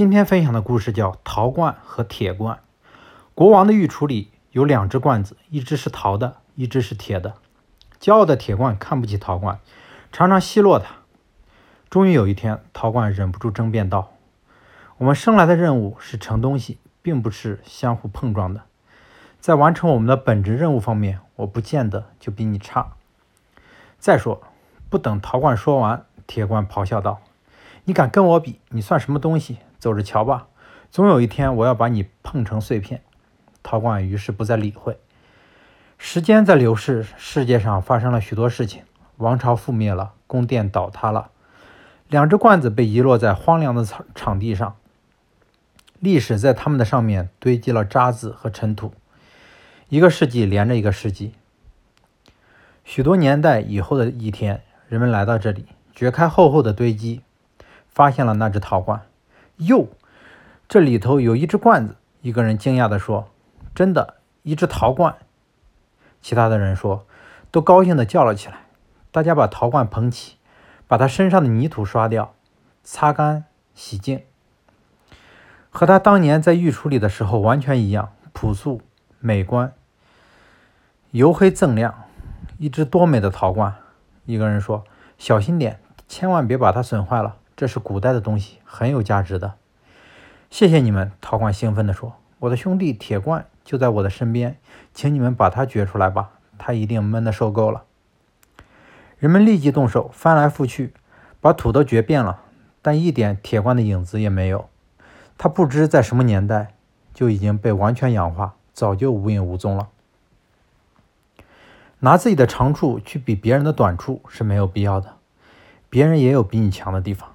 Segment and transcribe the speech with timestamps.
[0.00, 2.60] 今天分享的故事叫陶罐和铁罐。
[3.34, 7.34] 国王的御厨里有两只罐子，一只是陶的，一只是铁的。
[8.00, 9.60] 骄傲的铁罐看不起陶罐，
[10.10, 10.86] 常常奚落他。
[11.90, 14.12] 终于有一天，陶罐忍不住争辩道
[14.96, 18.62] ：“我们生来的任务是盛东西，并不是相互碰撞的。
[19.38, 22.94] 在完成我们的本职任务方面，我不见得就比你差。
[23.98, 24.40] 再说，
[24.88, 27.20] 不等陶罐说完，铁罐咆哮道
[27.84, 28.60] ：‘你敢跟我比？
[28.70, 29.58] 你算什么东西？
[29.80, 30.46] 走着瞧吧！
[30.92, 33.02] 总有一天，我要把你碰成碎片。’
[33.62, 34.98] 陶罐于是不再理会。
[35.98, 38.84] 时间在流逝，世界上发生了许多事情：
[39.16, 41.30] 王朝覆灭了，宫殿倒塌了，
[42.08, 44.76] 两只罐子被遗落在荒凉的场场地上。
[45.98, 48.94] 历史在它们的上面堆积了渣子和尘土，
[49.90, 51.34] 一个世纪连着一个世纪。
[52.82, 57.20] 许多年代以后的一天，人们来到这里，掘开厚厚的堆积，
[57.90, 59.02] 发现了那只陶罐。
[59.60, 59.88] 哟，
[60.68, 61.96] 这里头有一只罐子！
[62.22, 63.28] 一个人惊讶地说
[63.74, 65.16] ：“真的，一只陶罐！”
[66.20, 67.06] 其他的人说，
[67.50, 68.66] 都高兴地叫了起来。
[69.10, 70.36] 大家把陶罐捧起，
[70.86, 72.34] 把它身上的泥土刷掉，
[72.82, 73.44] 擦干
[73.74, 74.22] 洗净，
[75.70, 78.80] 和他当年在御厨里的时候完全一样，朴素
[79.18, 79.72] 美观，
[81.10, 82.04] 油黑锃亮。
[82.58, 83.74] 一只多美的陶罐！
[84.26, 84.84] 一个人说
[85.16, 87.36] ：“小心点，千万别把它损坏了。
[87.60, 89.56] 这是古代的东西，很有价值的。”
[90.48, 94.56] 谢谢你们，陶罐兴奋地说：“我的兄弟铁罐。”就在我的身边，
[94.94, 97.84] 请你们把它掘出来吧，它一定闷得受够了。
[99.18, 100.94] 人们立即动手，翻来覆去，
[101.38, 102.40] 把土都掘遍了，
[102.80, 104.70] 但一点铁罐的影子也没有。
[105.36, 106.72] 它不知在什么年代
[107.12, 109.90] 就已经被完全氧化，早就无影无踪了。
[111.98, 115.16] 拿自己的长处去比别人的短处是没有必要的，
[115.90, 117.34] 别人也有比你强的地方。